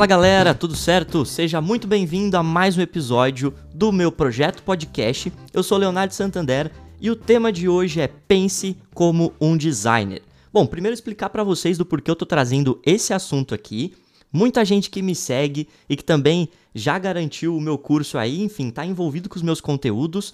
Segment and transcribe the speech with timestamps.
[0.00, 1.26] Fala galera, tudo certo?
[1.26, 5.30] Seja muito bem-vindo a mais um episódio do meu projeto podcast.
[5.52, 10.22] Eu sou Leonardo Santander e o tema de hoje é Pense como um designer.
[10.50, 13.92] Bom, primeiro explicar para vocês do porquê eu tô trazendo esse assunto aqui.
[14.32, 18.70] Muita gente que me segue e que também já garantiu o meu curso aí, enfim,
[18.70, 20.32] tá envolvido com os meus conteúdos,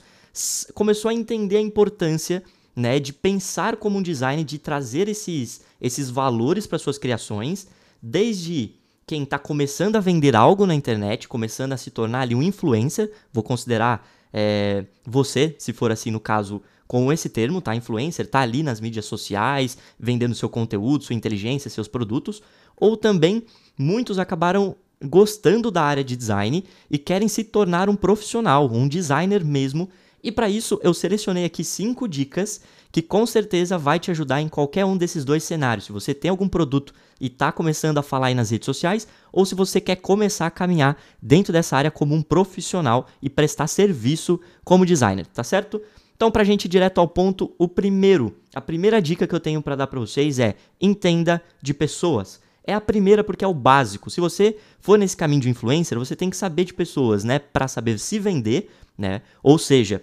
[0.74, 2.40] começou a entender a importância
[2.76, 7.66] né, de pensar como um designer, de trazer esses, esses valores para suas criações,
[8.00, 12.42] desde quem está começando a vender algo na internet, começando a se tornar ali um
[12.42, 17.74] influencer, vou considerar é, você, se for assim no caso, com esse termo, tá?
[17.74, 22.42] Influencer, tá ali nas mídias sociais, vendendo seu conteúdo, sua inteligência, seus produtos,
[22.76, 23.44] ou também
[23.78, 24.74] muitos acabaram
[25.04, 29.88] gostando da área de design e querem se tornar um profissional, um designer mesmo.
[30.26, 34.48] E para isso eu selecionei aqui cinco dicas que com certeza vai te ajudar em
[34.48, 35.84] qualquer um desses dois cenários.
[35.84, 39.46] Se você tem algum produto e está começando a falar aí nas redes sociais, ou
[39.46, 44.40] se você quer começar a caminhar dentro dessa área como um profissional e prestar serviço
[44.64, 45.80] como designer, tá certo?
[46.16, 49.38] Então, para a gente ir direto ao ponto, o primeiro, a primeira dica que eu
[49.38, 52.40] tenho para dar para vocês é entenda de pessoas.
[52.64, 54.10] É a primeira porque é o básico.
[54.10, 57.68] Se você for nesse caminho de influencer, você tem que saber de pessoas, né, para
[57.68, 59.22] saber se vender, né?
[59.40, 60.02] Ou seja,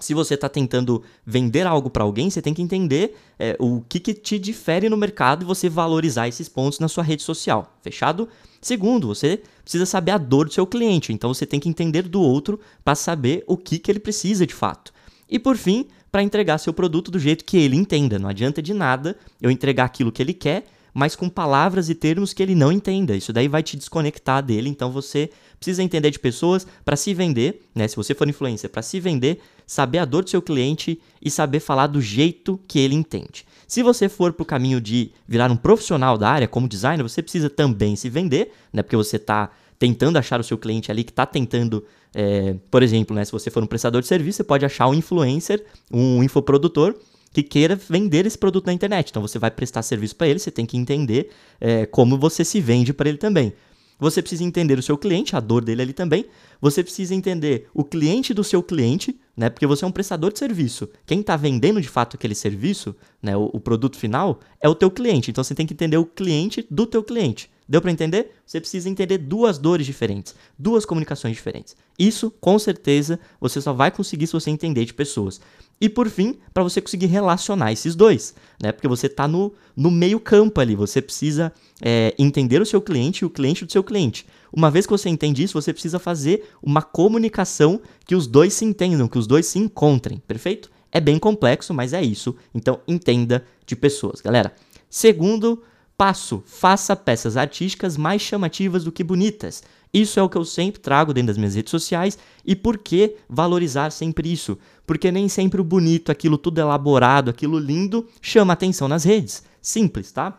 [0.00, 4.00] se você está tentando vender algo para alguém, você tem que entender é, o que,
[4.00, 7.76] que te difere no mercado e você valorizar esses pontos na sua rede social.
[7.82, 8.28] Fechado?
[8.60, 12.20] Segundo, você precisa saber a dor do seu cliente, então você tem que entender do
[12.20, 14.92] outro para saber o que, que ele precisa de fato.
[15.28, 18.18] E por fim, para entregar seu produto do jeito que ele entenda.
[18.18, 20.64] Não adianta de nada eu entregar aquilo que ele quer
[20.98, 23.14] mas com palavras e termos que ele não entenda.
[23.14, 27.68] Isso daí vai te desconectar dele, então você precisa entender de pessoas para se vender,
[27.72, 27.86] né?
[27.86, 31.60] Se você for influencer, para se vender, saber a dor do seu cliente e saber
[31.60, 33.44] falar do jeito que ele entende.
[33.66, 37.20] Se você for para o caminho de virar um profissional da área como designer, você
[37.20, 38.82] precisa também se vender, né?
[38.82, 41.84] Porque você está tentando achar o seu cliente ali que está tentando,
[42.14, 43.26] é, por exemplo, né?
[43.26, 45.62] Se você for um prestador de serviço, você pode achar um influencer,
[45.92, 46.94] um infoprodutor
[47.30, 49.10] que queira vender esse produto na internet.
[49.10, 51.28] Então você vai prestar serviço para ele, você tem que entender
[51.60, 53.52] é, como você se vende para ele também.
[53.98, 56.26] Você precisa entender o seu cliente, a dor dele ali também.
[56.60, 59.50] Você precisa entender o cliente do seu cliente, né?
[59.50, 60.88] Porque você é um prestador de serviço.
[61.04, 63.36] Quem está vendendo de fato aquele serviço, né?
[63.36, 65.30] O, o, produto final é o teu cliente.
[65.30, 67.50] Então você tem que entender o cliente do teu cliente.
[67.68, 68.32] Deu para entender?
[68.46, 71.76] Você precisa entender duas dores diferentes, duas comunicações diferentes.
[71.98, 75.38] Isso, com certeza, você só vai conseguir se você entender de pessoas.
[75.80, 78.72] E por fim, para você conseguir relacionar esses dois, né?
[78.72, 83.22] Porque você está no, no meio campo ali, você precisa é, entender o seu cliente
[83.22, 84.26] e o cliente do seu cliente.
[84.52, 88.64] Uma vez que você entende isso, você precisa fazer uma comunicação que os dois se
[88.64, 90.70] entendam, que os dois se encontrem, perfeito?
[90.90, 92.34] É bem complexo, mas é isso.
[92.52, 94.52] Então entenda de pessoas, galera.
[94.90, 95.62] Segundo
[95.96, 99.62] passo, faça peças artísticas mais chamativas do que bonitas.
[99.92, 102.18] Isso é o que eu sempre trago dentro das minhas redes sociais.
[102.44, 104.58] E por que valorizar sempre isso?
[104.86, 109.42] Porque nem sempre o bonito, aquilo tudo elaborado, aquilo lindo, chama atenção nas redes.
[109.60, 110.38] Simples, tá?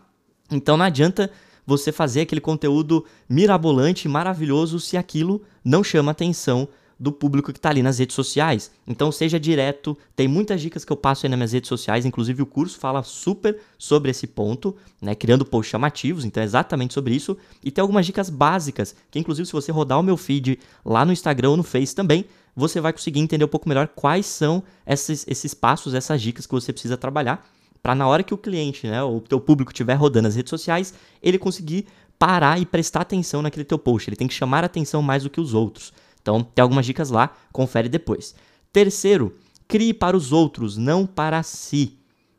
[0.52, 1.32] Então não adianta
[1.66, 6.68] você fazer aquele conteúdo mirabolante, maravilhoso, se aquilo não chama atenção
[7.00, 8.72] do público que está ali nas redes sociais.
[8.86, 12.42] Então seja direto, tem muitas dicas que eu passo aí nas minhas redes sociais, inclusive
[12.42, 17.16] o curso fala super sobre esse ponto, né, criando posts chamativos, então é exatamente sobre
[17.16, 21.06] isso, e tem algumas dicas básicas, que inclusive se você rodar o meu feed lá
[21.06, 24.62] no Instagram ou no Face também, você vai conseguir entender um pouco melhor quais são
[24.86, 27.48] esses, esses passos, essas dicas que você precisa trabalhar,
[27.82, 30.94] para na hora que o cliente, né, o teu público estiver rodando as redes sociais,
[31.24, 31.86] ele conseguir
[32.18, 35.30] parar e prestar atenção naquele teu post, ele tem que chamar a atenção mais do
[35.30, 35.94] que os outros.
[36.30, 38.36] Então, tem algumas dicas lá, confere depois.
[38.72, 39.36] Terceiro,
[39.68, 41.98] crie para os outros, não para si,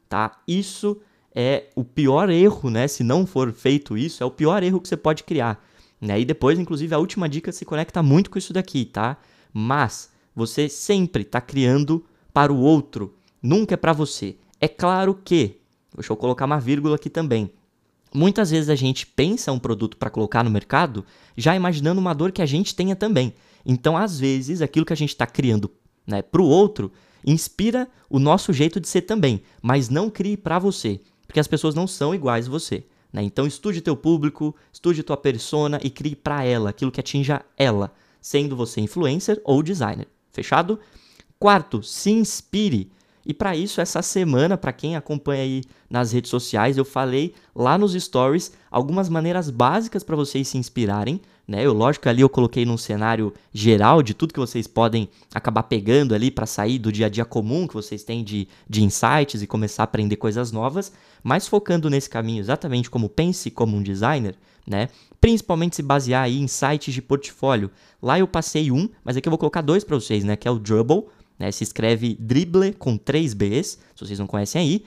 [0.09, 0.39] tá?
[0.47, 1.01] Isso
[1.34, 2.87] é o pior erro, né?
[2.87, 5.61] Se não for feito isso, é o pior erro que você pode criar.
[6.00, 6.21] Né?
[6.21, 9.17] E depois, inclusive, a última dica se conecta muito com isso daqui, tá?
[9.53, 14.37] Mas você sempre está criando para o outro, nunca é para você.
[14.61, 15.56] É claro que,
[15.93, 17.50] deixa eu colocar uma vírgula aqui também.
[18.12, 21.05] Muitas vezes a gente pensa um produto para colocar no mercado
[21.37, 23.33] já imaginando uma dor que a gente tenha também.
[23.65, 25.71] Então, às vezes, aquilo que a gente está criando
[26.07, 26.91] né, para o outro
[27.25, 31.75] inspira o nosso jeito de ser também, mas não crie para você, porque as pessoas
[31.75, 32.85] não são iguais a você.
[33.12, 33.23] Né?
[33.23, 37.93] Então, estude teu público, estude tua persona e crie para ela aquilo que atinja ela,
[38.21, 40.09] sendo você influencer ou designer.
[40.33, 40.79] Fechado?
[41.39, 42.91] Quarto, se inspire.
[43.25, 47.76] E para isso, essa semana, para quem acompanha aí nas redes sociais, eu falei lá
[47.76, 51.20] nos stories algumas maneiras básicas para vocês se inspirarem
[51.50, 51.67] né?
[51.67, 56.14] Eu lógico ali eu coloquei num cenário geral de tudo que vocês podem acabar pegando
[56.14, 59.49] ali para sair do dia a dia comum que vocês têm de, de insights e
[59.49, 60.93] começar a aprender coisas novas,
[61.25, 64.90] mas focando nesse caminho exatamente como pense como um designer, né?
[65.20, 67.69] Principalmente se basear aí em sites de portfólio.
[68.00, 70.37] Lá eu passei um, mas aqui eu vou colocar dois para vocês, né?
[70.37, 71.06] Que é o Dribble,
[71.40, 71.50] né?
[71.50, 73.66] Se escreve Dribble com três Bs,
[73.96, 74.84] se vocês não conhecem aí,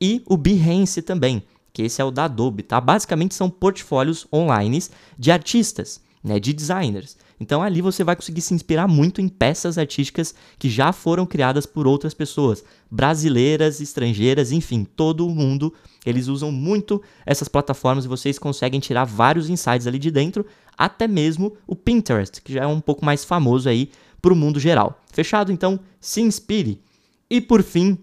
[0.00, 2.80] e o Behance também que esse é o da Adobe, tá?
[2.80, 4.82] Basicamente são portfólios online
[5.18, 7.16] de artistas, né, de designers.
[7.38, 11.64] Então ali você vai conseguir se inspirar muito em peças artísticas que já foram criadas
[11.64, 15.72] por outras pessoas, brasileiras, estrangeiras, enfim, todo mundo.
[16.04, 20.44] Eles usam muito essas plataformas e vocês conseguem tirar vários insights ali de dentro,
[20.76, 23.90] até mesmo o Pinterest, que já é um pouco mais famoso aí
[24.20, 25.02] para o mundo geral.
[25.12, 25.52] Fechado?
[25.52, 26.80] Então, se inspire.
[27.28, 27.98] E por fim,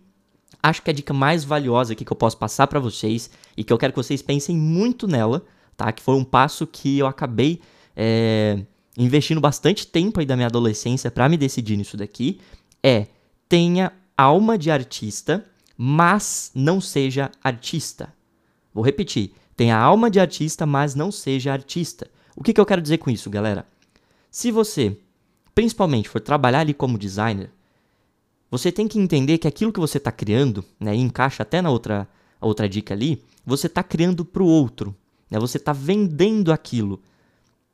[0.62, 3.72] acho que a dica mais valiosa aqui que eu posso passar para vocês e que
[3.72, 5.92] eu quero que vocês pensem muito nela, tá?
[5.92, 7.62] Que foi um passo que eu acabei
[7.96, 8.60] é,
[8.98, 12.40] investindo bastante tempo aí da minha adolescência para me decidir nisso daqui,
[12.84, 13.08] é
[13.50, 15.46] tenha alma de artista,
[15.78, 18.14] mas não seja artista.
[18.74, 22.08] Vou repetir, tenha alma de artista, mas não seja artista.
[22.36, 23.66] O que, que eu quero dizer com isso, galera?
[24.30, 24.98] Se você,
[25.58, 27.50] principalmente, for trabalhar ali como designer,
[28.48, 31.72] você tem que entender que aquilo que você está criando, né, e encaixa até na
[31.72, 32.08] outra,
[32.40, 34.96] outra dica ali, você está criando para o outro.
[35.32, 37.02] Né, você está vendendo aquilo,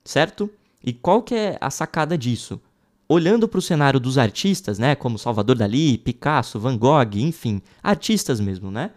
[0.01, 0.49] certo?
[0.81, 2.57] E qual que é a sacada disso?
[3.05, 8.39] Olhando para o cenário dos artistas, né, como Salvador Dali, Picasso, Van Gogh, enfim, artistas
[8.39, 8.91] mesmo, né?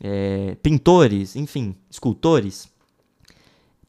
[0.00, 2.68] É, pintores, enfim, escultores,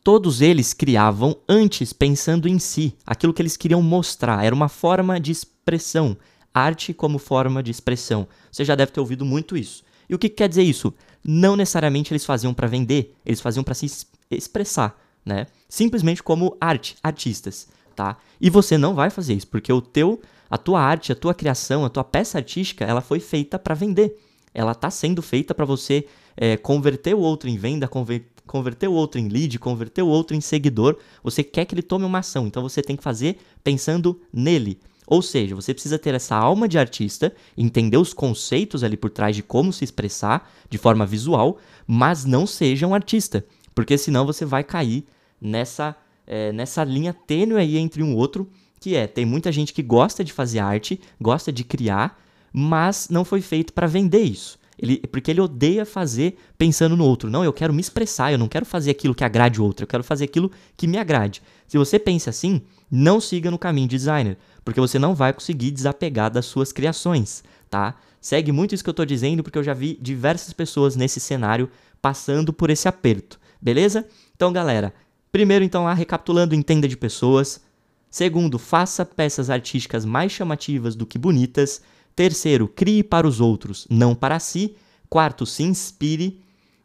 [0.08, 5.20] todos eles criavam antes pensando em si, aquilo que eles queriam mostrar, era uma forma
[5.20, 6.16] de expressão,
[6.54, 8.26] arte como forma de expressão.
[8.50, 9.84] Você já deve ter ouvido muito isso.
[10.08, 10.94] E o que, que quer dizer isso?
[11.22, 13.86] Não necessariamente eles faziam para vender, eles faziam para se
[14.32, 15.46] expressar, né?
[15.68, 18.16] Simplesmente como arte, artistas, tá?
[18.40, 21.84] E você não vai fazer isso, porque o teu, a tua arte, a tua criação,
[21.84, 24.18] a tua peça artística, ela foi feita para vender.
[24.54, 26.08] Ela está sendo feita para você
[26.38, 30.36] é, converter o outro em venda, conver converter o outro em lead, converter o outro
[30.36, 30.98] em seguidor.
[31.24, 34.80] Você quer que ele tome uma ação, então você tem que fazer pensando nele.
[35.08, 39.36] Ou seja, você precisa ter essa alma de artista, entender os conceitos ali por trás
[39.36, 41.58] de como se expressar de forma visual,
[41.88, 45.06] mas não seja um artista, porque senão você vai cair
[45.40, 45.96] nessa,
[46.26, 48.50] é, nessa linha tênue aí entre um outro,
[48.82, 52.22] que é, tem muita gente que gosta de fazer arte, gosta de criar,
[52.52, 54.60] mas não foi feito para vender isso.
[54.78, 57.30] Ele, porque ele odeia fazer pensando no outro.
[57.30, 59.88] Não, eu quero me expressar, eu não quero fazer aquilo que agrade o outro, eu
[59.88, 61.42] quero fazer aquilo que me agrade.
[61.68, 65.72] Se você pensa assim, não siga no caminho de designer, porque você não vai conseguir
[65.72, 67.96] desapegar das suas criações, tá?
[68.22, 71.70] Segue muito isso que eu estou dizendo, porque eu já vi diversas pessoas nesse cenário
[72.02, 74.08] passando por esse aperto, beleza?
[74.36, 74.94] Então, galera,
[75.32, 77.62] primeiro então lá recapitulando, entenda de pessoas.
[78.10, 81.82] Segundo, faça peças artísticas mais chamativas do que bonitas.
[82.18, 84.76] Terceiro, crie para os outros, não para si.
[85.10, 86.42] Quarto, se inspire.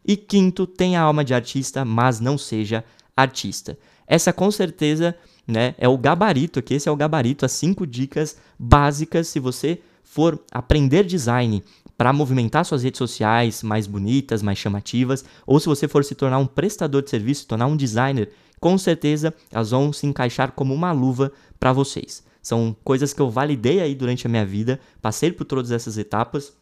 [0.06, 2.84] E quinto, tenha alma de artista, mas não seja
[3.17, 3.76] artista.
[4.06, 5.75] Essa com certeza né?
[5.79, 10.38] É o gabarito aqui, esse é o gabarito, as cinco dicas básicas se você for
[10.52, 11.62] aprender design
[11.96, 16.38] para movimentar suas redes sociais mais bonitas, mais chamativas, ou se você for se tornar
[16.38, 18.31] um prestador de serviço, se tornar um designer,
[18.61, 22.23] com certeza elas vão se encaixar como uma luva para vocês.
[22.42, 26.52] São coisas que eu validei aí durante a minha vida, passei por todas essas etapas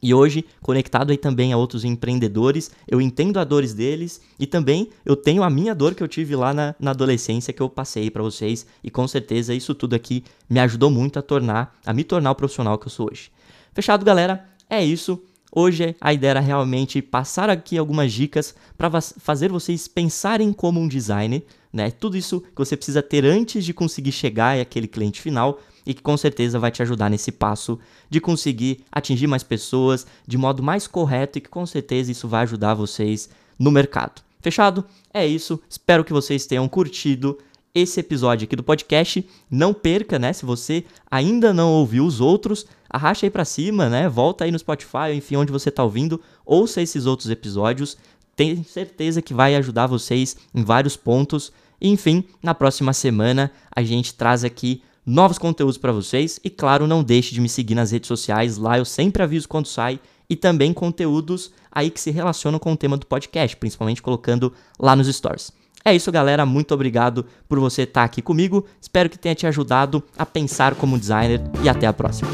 [0.00, 4.90] e hoje, conectado aí também a outros empreendedores, eu entendo a dores deles e também
[5.04, 8.08] eu tenho a minha dor que eu tive lá na, na adolescência que eu passei
[8.08, 12.04] para vocês e com certeza isso tudo aqui me ajudou muito a tornar, a me
[12.04, 13.32] tornar o profissional que eu sou hoje.
[13.72, 14.48] Fechado, galera?
[14.70, 15.20] É isso.
[15.50, 20.86] Hoje a ideia era realmente passar aqui algumas dicas para fazer vocês pensarem como um
[20.86, 21.90] designer, né?
[21.90, 26.02] Tudo isso que você precisa ter antes de conseguir chegar àquele cliente final e que
[26.02, 27.78] com certeza vai te ajudar nesse passo
[28.10, 32.42] de conseguir atingir mais pessoas de modo mais correto e que com certeza isso vai
[32.42, 34.22] ajudar vocês no mercado.
[34.40, 34.84] Fechado?
[35.12, 35.60] É isso.
[35.68, 37.38] Espero que vocês tenham curtido
[37.74, 39.26] esse episódio aqui do podcast.
[39.50, 40.32] Não perca, né?
[40.32, 44.08] Se você ainda não ouviu os outros, arracha aí para cima, né?
[44.08, 47.96] Volta aí no Spotify, enfim, onde você tá ouvindo, ouça esses outros episódios.
[48.38, 51.52] Tenho certeza que vai ajudar vocês em vários pontos.
[51.82, 57.02] enfim, na próxima semana a gente traz aqui novos conteúdos para vocês e claro, não
[57.02, 59.98] deixe de me seguir nas redes sociais, lá eu sempre aviso quando sai
[60.30, 64.94] e também conteúdos aí que se relacionam com o tema do podcast, principalmente colocando lá
[64.94, 65.50] nos stories.
[65.84, 66.46] É isso, galera.
[66.46, 68.64] Muito obrigado por você estar aqui comigo.
[68.80, 72.30] Espero que tenha te ajudado a pensar como designer e até a próxima.